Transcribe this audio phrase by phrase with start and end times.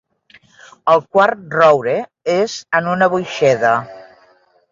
[0.93, 1.93] El quart roure
[2.37, 3.77] és en una boixeda.